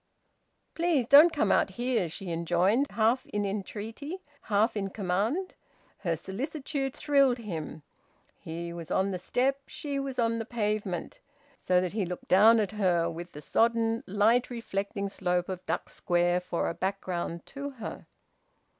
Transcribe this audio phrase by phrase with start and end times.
[0.73, 5.53] "Please don't come out here," she enjoined, half in entreaty, half in command.
[5.99, 7.83] Her solicitude thrilled him.
[8.39, 11.19] He was on the step, she was on the pavement:
[11.55, 15.87] so that he looked down at her, with the sodden, light reflecting slope of Duck
[15.87, 18.07] Square for a background to her.